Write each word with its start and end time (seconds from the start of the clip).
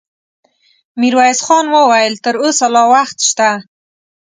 ميرويس 0.99 1.39
خان 1.45 1.65
وويل: 1.75 2.13
تر 2.23 2.35
اوسه 2.43 2.67
لا 2.73 2.83
وخت 2.93 3.17
شته. 3.29 3.49